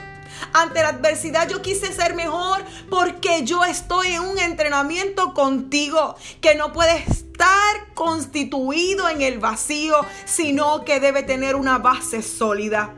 Ante 0.52 0.80
la 0.80 0.90
adversidad 0.90 1.48
yo 1.48 1.60
quise 1.60 1.92
ser 1.92 2.14
mejor 2.14 2.64
porque 2.88 3.44
yo 3.44 3.64
estoy 3.64 4.12
en 4.12 4.20
un 4.20 4.38
entrenamiento 4.38 5.34
contigo 5.34 6.14
que 6.40 6.54
no 6.54 6.72
puede 6.72 6.98
estar 6.98 7.94
constituido 7.94 9.08
en 9.08 9.20
el 9.20 9.40
vacío, 9.40 9.96
sino 10.24 10.84
que 10.84 11.00
debe 11.00 11.24
tener 11.24 11.56
una 11.56 11.78
base 11.78 12.22
sólida. 12.22 12.94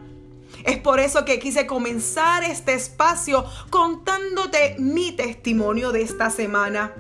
Es 0.64 0.76
por 0.76 1.00
eso 1.00 1.24
que 1.24 1.38
quise 1.38 1.66
comenzar 1.66 2.44
este 2.44 2.74
espacio 2.74 3.46
contándote 3.70 4.76
mi 4.78 5.12
testimonio 5.12 5.90
de 5.90 6.02
esta 6.02 6.28
semana. 6.28 6.92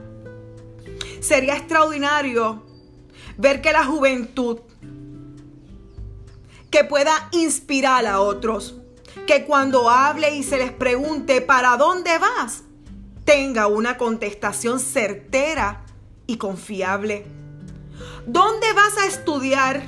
Sería 1.20 1.56
extraordinario 1.56 2.62
ver 3.36 3.60
que 3.60 3.72
la 3.72 3.84
juventud 3.84 4.60
que 6.70 6.84
pueda 6.84 7.28
inspirar 7.32 8.06
a 8.06 8.20
otros, 8.20 8.76
que 9.26 9.44
cuando 9.44 9.90
hable 9.90 10.34
y 10.36 10.42
se 10.42 10.56
les 10.56 10.72
pregunte 10.72 11.40
para 11.40 11.76
dónde 11.76 12.16
vas, 12.18 12.62
tenga 13.24 13.66
una 13.66 13.98
contestación 13.98 14.80
certera 14.80 15.84
y 16.26 16.36
confiable. 16.36 17.26
¿Dónde 18.26 18.72
vas 18.72 18.96
a 18.98 19.06
estudiar? 19.06 19.82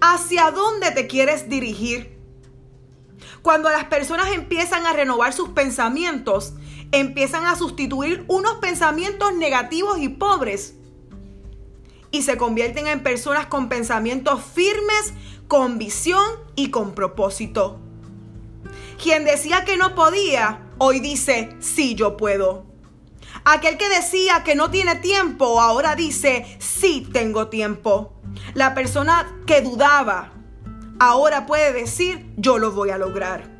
¿Hacia 0.00 0.50
dónde 0.50 0.90
te 0.90 1.06
quieres 1.06 1.48
dirigir? 1.48 2.16
Cuando 3.42 3.70
las 3.70 3.84
personas 3.84 4.32
empiezan 4.32 4.86
a 4.86 4.92
renovar 4.92 5.32
sus 5.32 5.50
pensamientos, 5.50 6.54
empiezan 6.92 7.46
a 7.46 7.56
sustituir 7.56 8.24
unos 8.28 8.54
pensamientos 8.54 9.34
negativos 9.34 9.98
y 9.98 10.08
pobres 10.08 10.74
y 12.10 12.22
se 12.22 12.36
convierten 12.36 12.86
en 12.86 13.02
personas 13.02 13.46
con 13.46 13.68
pensamientos 13.68 14.40
firmes, 14.42 15.12
con 15.48 15.78
visión 15.78 16.24
y 16.54 16.70
con 16.70 16.94
propósito. 16.94 17.78
Quien 19.02 19.24
decía 19.24 19.64
que 19.64 19.76
no 19.76 19.94
podía, 19.94 20.62
hoy 20.78 21.00
dice, 21.00 21.54
sí, 21.60 21.94
yo 21.94 22.16
puedo. 22.16 22.64
Aquel 23.44 23.76
que 23.76 23.88
decía 23.88 24.42
que 24.44 24.54
no 24.54 24.70
tiene 24.70 24.96
tiempo, 24.96 25.60
ahora 25.60 25.94
dice, 25.94 26.46
sí, 26.58 27.06
tengo 27.12 27.48
tiempo. 27.48 28.14
La 28.54 28.74
persona 28.74 29.40
que 29.46 29.60
dudaba, 29.60 30.32
ahora 30.98 31.46
puede 31.46 31.72
decir, 31.72 32.32
yo 32.36 32.58
lo 32.58 32.72
voy 32.72 32.90
a 32.90 32.98
lograr. 32.98 33.55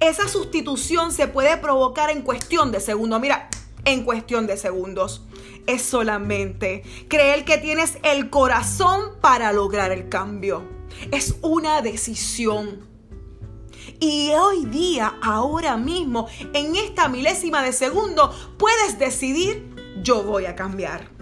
Esa 0.00 0.28
sustitución 0.28 1.12
se 1.12 1.28
puede 1.28 1.56
provocar 1.56 2.10
en 2.10 2.22
cuestión 2.22 2.72
de 2.72 2.80
segundos. 2.80 3.20
Mira, 3.20 3.48
en 3.84 4.04
cuestión 4.04 4.46
de 4.46 4.56
segundos. 4.56 5.22
Es 5.66 5.82
solamente 5.82 6.82
creer 7.08 7.44
que 7.44 7.58
tienes 7.58 7.98
el 8.02 8.30
corazón 8.30 9.12
para 9.20 9.52
lograr 9.52 9.92
el 9.92 10.08
cambio. 10.08 10.62
Es 11.10 11.36
una 11.42 11.82
decisión. 11.82 12.86
Y 14.00 14.30
hoy 14.32 14.66
día, 14.66 15.14
ahora 15.22 15.76
mismo, 15.76 16.26
en 16.52 16.76
esta 16.76 17.08
milésima 17.08 17.62
de 17.62 17.72
segundo, 17.72 18.34
puedes 18.58 18.98
decidir, 18.98 19.74
yo 20.02 20.22
voy 20.22 20.46
a 20.46 20.56
cambiar 20.56 21.12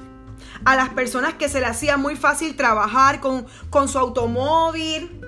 a 0.64 0.76
las 0.76 0.91
personas 0.91 1.35
que 1.35 1.49
se 1.49 1.61
le 1.61 1.67
hacía 1.67 1.97
muy 1.97 2.14
fácil 2.14 2.55
trabajar 2.57 3.21
con, 3.21 3.47
con 3.71 3.88
su 3.88 3.99
automóvil 3.99 5.22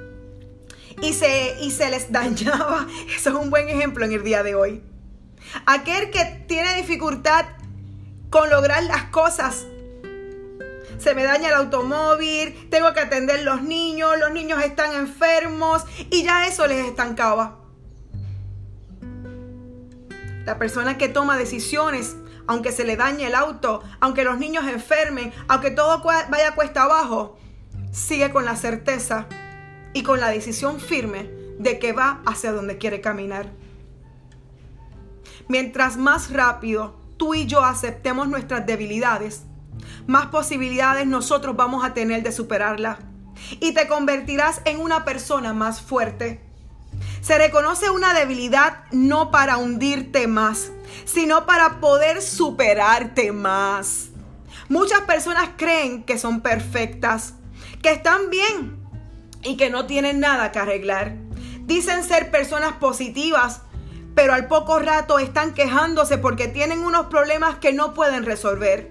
y 1.02 1.12
se, 1.12 1.56
y 1.60 1.70
se 1.70 1.90
les 1.90 2.10
dañaba. 2.12 2.86
Eso 3.14 3.30
es 3.30 3.36
un 3.36 3.50
buen 3.50 3.68
ejemplo 3.68 4.04
en 4.04 4.12
el 4.12 4.22
día 4.22 4.42
de 4.42 4.54
hoy. 4.54 4.82
Aquel 5.66 6.10
que 6.10 6.24
tiene 6.48 6.74
dificultad 6.76 7.46
con 8.30 8.50
lograr 8.50 8.82
las 8.84 9.04
cosas. 9.04 9.66
Se 10.98 11.14
me 11.14 11.24
daña 11.24 11.48
el 11.48 11.54
automóvil, 11.54 12.68
tengo 12.70 12.92
que 12.94 13.00
atender 13.00 13.42
los 13.42 13.62
niños, 13.62 14.18
los 14.18 14.32
niños 14.32 14.62
están 14.62 14.94
enfermos 14.94 15.84
y 16.10 16.22
ya 16.22 16.46
eso 16.46 16.66
les 16.66 16.86
estancaba. 16.86 17.60
La 20.46 20.58
persona 20.58 20.98
que 20.98 21.08
toma 21.08 21.36
decisiones 21.36 22.16
aunque 22.46 22.72
se 22.72 22.84
le 22.84 22.96
dañe 22.96 23.26
el 23.26 23.34
auto, 23.34 23.82
aunque 24.00 24.24
los 24.24 24.38
niños 24.38 24.66
enfermen, 24.66 25.32
aunque 25.48 25.70
todo 25.70 26.02
vaya 26.02 26.54
cuesta 26.54 26.82
abajo, 26.82 27.38
sigue 27.90 28.30
con 28.32 28.44
la 28.44 28.54
certeza 28.54 29.26
y 29.94 30.02
con 30.02 30.20
la 30.20 30.28
decisión 30.28 30.80
firme 30.80 31.30
de 31.58 31.78
que 31.78 31.92
va 31.92 32.20
hacia 32.26 32.52
donde 32.52 32.76
quiere 32.76 33.00
caminar. 33.00 33.50
Mientras 35.48 35.96
más 35.96 36.30
rápido 36.30 37.00
tú 37.16 37.34
y 37.34 37.46
yo 37.46 37.64
aceptemos 37.64 38.28
nuestras 38.28 38.66
debilidades, 38.66 39.44
más 40.06 40.26
posibilidades 40.26 41.06
nosotros 41.06 41.56
vamos 41.56 41.84
a 41.84 41.94
tener 41.94 42.22
de 42.22 42.32
superarlas. 42.32 42.98
y 43.60 43.74
te 43.74 43.88
convertirás 43.88 44.62
en 44.64 44.78
una 44.78 45.04
persona 45.04 45.52
más 45.52 45.82
fuerte. 45.82 46.40
Se 47.20 47.36
reconoce 47.36 47.90
una 47.90 48.14
debilidad 48.14 48.84
no 48.92 49.30
para 49.30 49.56
hundirte 49.56 50.28
más, 50.28 50.70
sino 51.04 51.44
para 51.44 51.80
poder 51.80 52.22
superarte 52.22 53.32
más. 53.32 54.10
Muchas 54.68 55.00
personas 55.02 55.50
creen 55.56 56.04
que 56.04 56.16
son 56.16 56.40
perfectas, 56.40 57.34
que 57.82 57.90
están 57.90 58.30
bien 58.30 58.83
y 59.44 59.56
que 59.56 59.70
no 59.70 59.86
tienen 59.86 60.20
nada 60.20 60.50
que 60.52 60.58
arreglar. 60.58 61.16
Dicen 61.60 62.02
ser 62.02 62.30
personas 62.30 62.74
positivas, 62.74 63.62
pero 64.14 64.32
al 64.32 64.48
poco 64.48 64.78
rato 64.78 65.18
están 65.18 65.54
quejándose 65.54 66.18
porque 66.18 66.48
tienen 66.48 66.80
unos 66.80 67.06
problemas 67.06 67.56
que 67.56 67.72
no 67.72 67.94
pueden 67.94 68.24
resolver. 68.24 68.90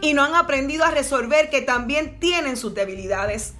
Y 0.00 0.14
no 0.14 0.24
han 0.24 0.34
aprendido 0.34 0.84
a 0.84 0.90
resolver 0.90 1.50
que 1.50 1.62
también 1.62 2.18
tienen 2.20 2.56
sus 2.56 2.74
debilidades. 2.74 3.54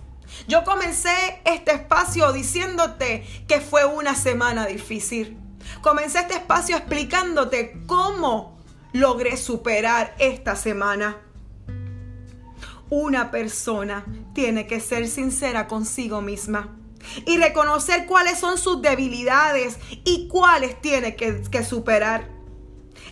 Yo 0.46 0.64
comencé 0.64 1.40
este 1.44 1.72
espacio 1.72 2.32
diciéndote 2.32 3.26
que 3.46 3.60
fue 3.60 3.84
una 3.84 4.14
semana 4.14 4.66
difícil. 4.66 5.38
Comencé 5.80 6.20
este 6.20 6.34
espacio 6.34 6.76
explicándote 6.76 7.80
cómo 7.86 8.58
logré 8.92 9.36
superar 9.36 10.14
esta 10.18 10.56
semana. 10.56 11.18
Una 12.90 13.30
persona 13.30 14.06
tiene 14.34 14.66
que 14.66 14.80
ser 14.80 15.08
sincera 15.08 15.66
consigo 15.68 16.22
misma 16.22 16.74
y 17.26 17.36
reconocer 17.38 18.06
cuáles 18.06 18.38
son 18.38 18.58
sus 18.58 18.80
debilidades 18.82 19.78
y 20.04 20.28
cuáles 20.28 20.80
tiene 20.80 21.14
que, 21.16 21.64
superar. 21.64 22.28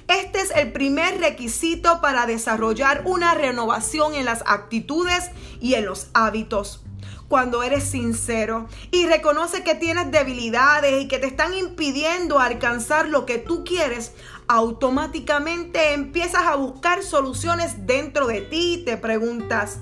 Este 0.09 0.41
es 0.41 0.51
el 0.53 0.73
primer 0.73 1.21
requisito 1.21 2.01
para 2.01 2.27
desarrollar 2.27 3.03
una 3.07 3.35
renovación 3.35 4.15
en 4.15 4.25
las 4.25 4.43
actitudes 4.47 5.31
y 5.61 5.75
en 5.75 5.85
los 5.85 6.09
hábitos 6.15 6.83
cuando 7.29 7.65
eres 7.65 7.83
sincero 7.83 8.69
y 8.93 9.07
reconoce 9.07 9.65
que 9.65 9.75
tienes 9.75 10.13
debilidades 10.13 11.03
y 11.03 11.09
que 11.09 11.19
te 11.19 11.27
están 11.27 11.55
impidiendo 11.55 12.39
alcanzar 12.39 13.09
lo 13.09 13.27
que 13.27 13.39
tú 13.39 13.65
quieres, 13.65 14.13
automáticamente 14.49 15.93
empiezas 15.93 16.43
a 16.47 16.55
buscar 16.55 17.03
soluciones 17.03 17.87
dentro 17.87 18.27
de 18.27 18.43
ti 18.43 18.75
y 18.75 18.85
te 18.85 18.97
preguntas, 18.97 19.79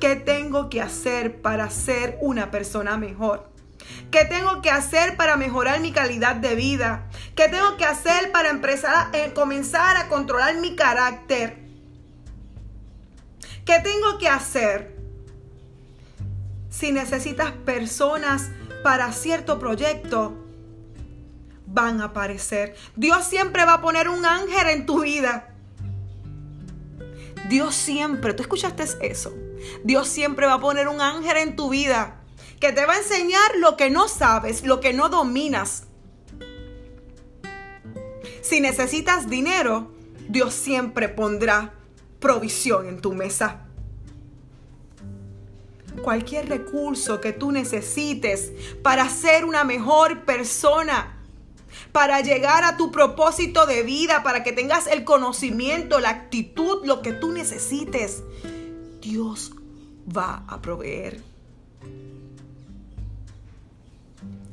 ¿qué 0.00 0.16
tengo 0.16 0.68
que 0.68 0.80
hacer 0.80 1.40
para 1.40 1.70
ser 1.70 2.18
una 2.20 2.50
persona 2.50 2.96
mejor? 2.96 3.50
¿Qué 4.10 4.24
tengo 4.24 4.62
que 4.62 4.70
hacer 4.70 5.16
para 5.16 5.36
mejorar 5.36 5.80
mi 5.80 5.92
calidad 5.92 6.36
de 6.36 6.54
vida? 6.54 7.08
¿Qué 7.34 7.48
tengo 7.48 7.76
que 7.76 7.84
hacer 7.84 8.32
para 8.32 8.50
empezar 8.50 9.14
eh, 9.14 9.32
comenzar 9.34 9.96
a 9.96 10.08
controlar 10.08 10.56
mi 10.56 10.74
carácter? 10.74 11.58
¿Qué 13.64 13.78
tengo 13.80 14.18
que 14.18 14.28
hacer 14.28 14.96
si 16.70 16.92
necesitas 16.92 17.52
personas 17.52 18.50
para 18.82 19.12
cierto 19.12 19.58
proyecto, 19.58 20.49
van 21.70 22.00
a 22.00 22.06
aparecer. 22.06 22.74
Dios 22.96 23.24
siempre 23.24 23.64
va 23.64 23.74
a 23.74 23.80
poner 23.80 24.08
un 24.08 24.24
ángel 24.24 24.68
en 24.68 24.86
tu 24.86 25.00
vida. 25.02 25.54
Dios 27.48 27.74
siempre, 27.74 28.34
tú 28.34 28.42
escuchaste 28.42 28.84
eso. 29.00 29.34
Dios 29.84 30.08
siempre 30.08 30.46
va 30.46 30.54
a 30.54 30.60
poner 30.60 30.88
un 30.88 31.00
ángel 31.00 31.36
en 31.38 31.56
tu 31.56 31.70
vida 31.70 32.20
que 32.60 32.72
te 32.72 32.84
va 32.86 32.94
a 32.94 32.98
enseñar 32.98 33.56
lo 33.58 33.76
que 33.76 33.90
no 33.90 34.08
sabes, 34.08 34.64
lo 34.64 34.80
que 34.80 34.92
no 34.92 35.08
dominas. 35.08 35.84
Si 38.42 38.60
necesitas 38.60 39.28
dinero, 39.28 39.92
Dios 40.28 40.54
siempre 40.54 41.08
pondrá 41.08 41.74
provisión 42.20 42.86
en 42.86 43.00
tu 43.00 43.14
mesa 43.14 43.66
cualquier 46.02 46.48
recurso 46.48 47.20
que 47.20 47.32
tú 47.32 47.52
necesites 47.52 48.52
para 48.82 49.08
ser 49.08 49.44
una 49.44 49.64
mejor 49.64 50.24
persona, 50.24 51.19
para 51.92 52.20
llegar 52.20 52.64
a 52.64 52.76
tu 52.76 52.90
propósito 52.90 53.66
de 53.66 53.82
vida, 53.82 54.22
para 54.22 54.42
que 54.42 54.52
tengas 54.52 54.86
el 54.86 55.04
conocimiento, 55.04 56.00
la 56.00 56.10
actitud, 56.10 56.84
lo 56.84 57.02
que 57.02 57.12
tú 57.12 57.32
necesites. 57.32 58.22
Dios 59.00 59.52
va 60.16 60.44
a 60.46 60.60
proveer. 60.60 61.22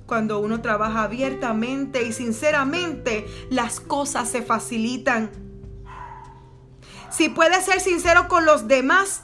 Cuando 0.05 0.39
uno 0.39 0.61
trabaja 0.61 1.03
abiertamente 1.03 2.03
y 2.03 2.13
sinceramente, 2.13 3.27
las 3.49 3.79
cosas 3.79 4.29
se 4.29 4.41
facilitan. 4.41 5.29
Si 7.11 7.29
puedes 7.29 7.65
ser 7.65 7.81
sincero 7.81 8.27
con 8.27 8.45
los 8.45 8.67
demás, 8.67 9.23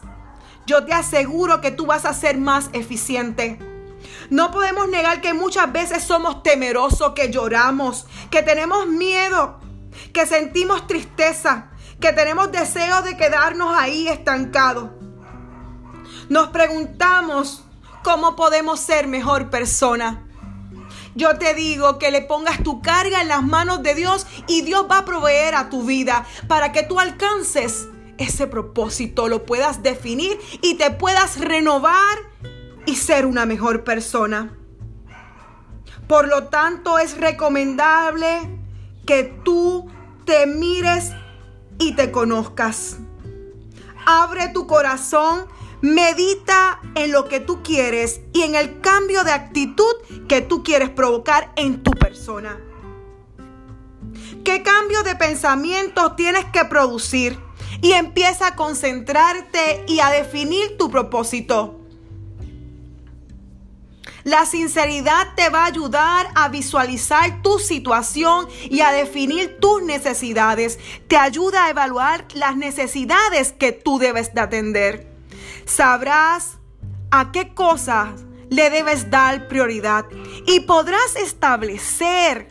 yo 0.66 0.86
te 0.86 0.94
aseguro 0.94 1.62
que 1.62 1.72
tú 1.72 1.86
vas 1.86 2.06
a 2.06 2.14
ser 2.14 2.38
más 2.38 2.70
eficiente. 2.74 3.60
No 4.30 4.52
podemos 4.52 4.88
negar 4.88 5.22
que 5.22 5.34
muchas 5.34 5.72
veces 5.72 6.04
somos 6.04 6.44
temerosos, 6.44 7.14
que 7.14 7.30
lloramos, 7.30 8.06
que 8.30 8.42
tenemos 8.42 8.88
miedo, 8.88 9.60
que 10.14 10.26
sentimos 10.26 10.88
tristeza, 10.88 11.72
que 12.00 12.14
tenemos 12.14 12.52
deseo 12.52 13.02
de 13.02 13.18
quedarnos 13.18 13.76
ahí 13.78 14.08
estancados. 14.08 14.90
Nos 16.30 16.50
preguntamos 16.50 17.64
cómo 18.04 18.36
podemos 18.36 18.80
ser 18.80 19.08
mejor 19.08 19.50
persona. 19.50 20.28
Yo 21.16 21.38
te 21.38 21.54
digo 21.54 22.00
que 22.00 22.12
le 22.12 22.22
pongas 22.22 22.64
tu 22.64 22.82
carga 22.82 23.22
en 23.22 23.28
las 23.28 23.44
manos 23.44 23.84
de 23.84 23.94
Dios 23.94 24.26
y 24.48 24.62
Dios 24.62 24.88
va 24.90 25.00
a 25.00 25.06
proveer 25.06 25.54
a 25.56 25.70
tu 25.70 25.84
vida 25.84 26.26
para 26.48 26.72
que 26.72 26.84
tú 26.84 27.00
alcances 27.00 27.88
ese 28.18 28.48
propósito, 28.48 29.28
lo 29.28 29.46
puedas 29.46 29.84
definir 29.84 30.40
y 30.62 30.76
te 30.76 30.92
puedas 30.92 31.40
renovar 31.40 32.18
y 32.86 32.96
ser 32.96 33.26
una 33.26 33.46
mejor 33.46 33.84
persona. 33.84 34.58
Por 36.08 36.28
lo 36.28 36.46
tanto, 36.46 37.00
es 37.00 37.18
recomendable 37.18 38.60
que 39.06 39.24
tú 39.44 39.90
te 40.26 40.46
mires 40.46 41.12
y 41.80 41.94
te 41.96 42.12
conozcas. 42.12 42.98
Abre 44.06 44.50
tu 44.50 44.68
corazón, 44.68 45.46
medita 45.82 46.82
en 46.96 47.12
lo 47.12 47.28
que 47.28 47.40
tú 47.40 47.64
quieres 47.64 48.22
y 48.34 48.42
en 48.42 48.56
el 48.56 48.82
cambio 48.82 49.24
de 49.24 49.32
actitud 49.32 49.94
que 50.28 50.42
tú 50.42 50.64
quieres 50.64 50.90
provocar 50.90 51.54
en 51.56 51.84
tu 51.84 51.92
persona. 51.92 52.60
¿Qué 54.44 54.62
cambio 54.62 55.04
de 55.04 55.16
pensamiento 55.16 56.14
tienes 56.14 56.46
que 56.46 56.66
producir? 56.66 57.40
y 57.84 57.92
empieza 57.92 58.48
a 58.48 58.56
concentrarte 58.56 59.84
y 59.88 60.00
a 60.00 60.10
definir 60.10 60.78
tu 60.78 60.90
propósito. 60.90 61.82
La 64.24 64.46
sinceridad 64.46 65.36
te 65.36 65.50
va 65.50 65.64
a 65.64 65.68
ayudar 65.68 66.30
a 66.36 66.48
visualizar 66.48 67.42
tu 67.42 67.60
situación 67.60 68.48
y 68.70 68.80
a 68.80 68.92
definir 68.92 69.60
tus 69.60 69.84
necesidades. 69.84 70.80
Te 71.08 71.18
ayuda 71.18 71.66
a 71.66 71.70
evaluar 71.70 72.26
las 72.34 72.56
necesidades 72.56 73.52
que 73.52 73.74
tú 73.74 74.00
debes 74.00 74.34
de 74.34 74.42
atender. 74.42 75.14
Sabrás 75.66 76.58
a 77.12 77.32
qué 77.34 77.54
cosas 77.54 78.24
le 78.50 78.70
debes 78.70 79.10
dar 79.10 79.48
prioridad 79.48 80.06
y 80.48 80.62
podrás 80.62 81.16
establecer 81.18 82.50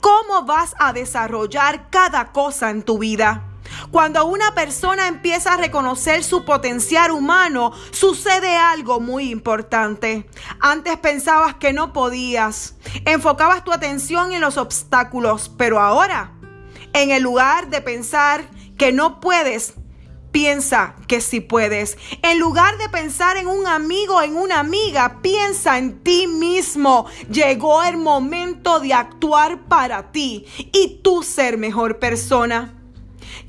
cómo 0.00 0.44
vas 0.44 0.74
a 0.78 0.92
desarrollar 0.92 1.88
cada 1.90 2.32
cosa 2.32 2.70
en 2.70 2.82
tu 2.82 2.98
vida. 2.98 3.45
Cuando 3.90 4.26
una 4.26 4.54
persona 4.54 5.08
empieza 5.08 5.54
a 5.54 5.56
reconocer 5.56 6.24
su 6.24 6.44
potencial 6.44 7.10
humano, 7.10 7.72
sucede 7.90 8.56
algo 8.56 9.00
muy 9.00 9.30
importante. 9.30 10.28
Antes 10.60 10.96
pensabas 10.98 11.54
que 11.54 11.72
no 11.72 11.92
podías, 11.92 12.76
enfocabas 13.04 13.64
tu 13.64 13.72
atención 13.72 14.32
en 14.32 14.40
los 14.40 14.56
obstáculos, 14.56 15.50
pero 15.56 15.80
ahora, 15.80 16.32
en 16.92 17.10
el 17.10 17.22
lugar 17.22 17.68
de 17.68 17.80
pensar 17.80 18.44
que 18.76 18.92
no 18.92 19.20
puedes, 19.20 19.74
piensa 20.36 20.94
que 21.08 21.22
sí 21.22 21.40
puedes. 21.40 21.96
En 22.22 22.38
lugar 22.38 22.76
de 22.76 22.90
pensar 22.90 23.38
en 23.38 23.46
un 23.46 23.66
amigo, 23.66 24.20
en 24.20 24.36
una 24.36 24.60
amiga, 24.60 25.22
piensa 25.22 25.78
en 25.78 26.02
ti 26.02 26.26
mismo. 26.26 27.06
Llegó 27.30 27.82
el 27.82 27.96
momento 27.96 28.80
de 28.80 28.92
actuar 28.92 29.66
para 29.66 30.12
ti 30.12 30.44
y 30.74 31.00
tú 31.02 31.22
ser 31.22 31.56
mejor 31.56 31.98
persona. 31.98 32.75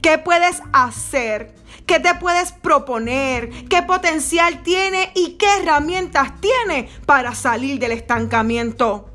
¿Qué 0.01 0.17
puedes 0.17 0.61
hacer? 0.73 1.55
¿Qué 1.85 1.99
te 1.99 2.15
puedes 2.15 2.51
proponer? 2.51 3.49
¿Qué 3.69 3.81
potencial 3.83 4.61
tiene 4.63 5.11
y 5.15 5.33
qué 5.33 5.47
herramientas 5.59 6.39
tiene 6.41 6.89
para 7.05 7.33
salir 7.33 7.79
del 7.79 7.93
estancamiento? 7.93 9.09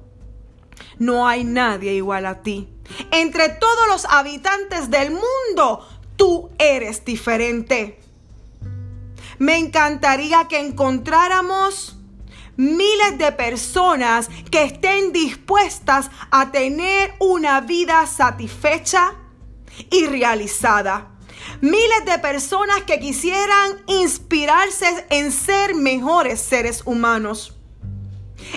No 0.98 1.26
hay 1.26 1.44
nadie 1.44 1.92
igual 1.92 2.26
a 2.26 2.42
ti. 2.42 2.68
Entre 3.10 3.48
todos 3.50 3.88
los 3.88 4.04
habitantes 4.06 4.90
del 4.90 5.10
mundo, 5.10 5.86
tú 6.16 6.50
eres 6.58 7.04
diferente. 7.04 8.00
Me 9.38 9.58
encantaría 9.58 10.46
que 10.48 10.60
encontráramos 10.60 11.96
miles 12.56 13.18
de 13.18 13.32
personas 13.32 14.28
que 14.50 14.64
estén 14.64 15.12
dispuestas 15.12 16.10
a 16.30 16.52
tener 16.52 17.14
una 17.18 17.60
vida 17.60 18.06
satisfecha 18.06 19.14
y 19.90 20.06
realizada. 20.06 21.08
Miles 21.60 22.04
de 22.04 22.18
personas 22.18 22.82
que 22.82 23.00
quisieran 23.00 23.82
inspirarse 23.86 25.06
en 25.10 25.32
ser 25.32 25.74
mejores 25.74 26.40
seres 26.40 26.82
humanos. 26.84 27.56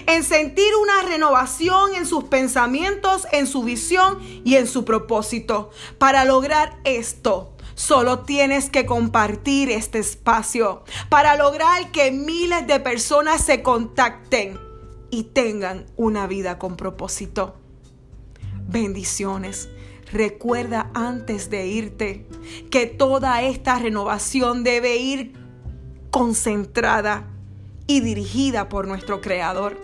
En 0.08 0.24
sentir 0.24 0.76
una 0.82 1.08
renovación 1.08 1.96
en 1.96 2.06
sus 2.06 2.26
pensamientos, 2.26 3.28
en 3.32 3.48
su 3.48 3.64
visión 3.64 4.20
y 4.44 4.56
en 4.56 4.68
su 4.68 4.84
propósito. 4.84 5.70
Para 5.98 6.26
lograr 6.26 6.78
esto, 6.84 7.56
Solo 7.76 8.20
tienes 8.20 8.70
que 8.70 8.86
compartir 8.86 9.70
este 9.70 10.00
espacio 10.00 10.86
para 11.10 11.36
lograr 11.36 11.92
que 11.92 12.10
miles 12.10 12.66
de 12.68 12.80
personas 12.80 13.46
se 13.46 13.62
contacten 13.62 14.58
y 15.12 15.24
tengan 15.24 15.86
una 15.98 16.26
vida 16.26 16.58
con 16.58 16.78
propósito. 16.78 17.56
Bendiciones. 18.68 19.68
Recuerda 20.12 20.92
antes 20.94 21.50
de 21.50 21.68
irte 21.68 22.28
que 22.70 22.86
toda 22.86 23.42
esta 23.42 23.80
renovación 23.80 24.64
debe 24.64 24.98
ir 24.98 25.34
concentrada 26.12 27.28
y 27.88 28.02
dirigida 28.02 28.70
por 28.70 28.88
nuestro 28.88 29.22
Creador. 29.22 29.80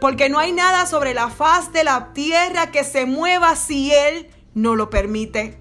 Porque 0.00 0.28
no 0.28 0.38
hay 0.38 0.52
nada 0.52 0.86
sobre 0.86 1.14
la 1.14 1.28
faz 1.28 1.72
de 1.72 1.84
la 1.84 2.12
tierra 2.12 2.70
que 2.70 2.84
se 2.84 3.06
mueva 3.06 3.56
si 3.56 3.92
Él 3.92 4.28
no 4.54 4.76
lo 4.76 4.90
permite. 4.90 5.58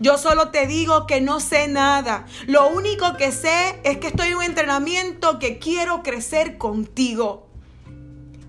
Yo 0.00 0.18
solo 0.18 0.50
te 0.50 0.66
digo 0.66 1.06
que 1.06 1.20
no 1.20 1.40
sé 1.40 1.68
nada. 1.68 2.26
Lo 2.46 2.68
único 2.68 3.16
que 3.16 3.30
sé 3.30 3.80
es 3.84 3.98
que 3.98 4.08
estoy 4.08 4.28
en 4.28 4.36
un 4.36 4.42
entrenamiento 4.42 5.38
que 5.38 5.58
quiero 5.58 6.02
crecer 6.02 6.58
contigo. 6.58 7.48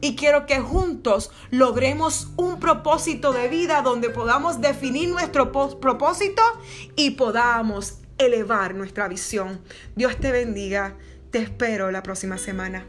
Y 0.05 0.15
quiero 0.15 0.45
que 0.45 0.59
juntos 0.59 1.31
logremos 1.49 2.27
un 2.35 2.59
propósito 2.59 3.33
de 3.33 3.47
vida 3.47 3.81
donde 3.81 4.11
podamos 4.11 4.61
definir 4.61 5.09
nuestro 5.09 5.51
propósito 5.51 6.43
y 6.95 7.11
podamos 7.11 7.97
elevar 8.19 8.75
nuestra 8.75 9.07
visión. 9.07 9.61
Dios 9.95 10.15
te 10.17 10.31
bendiga. 10.31 10.95
Te 11.31 11.39
espero 11.39 11.89
la 11.89 12.03
próxima 12.03 12.37
semana. 12.37 12.85